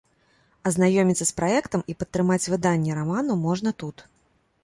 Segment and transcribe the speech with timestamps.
[0.69, 3.97] Азнаёміцца з праектам і падтрымаць выданне раману можна тут.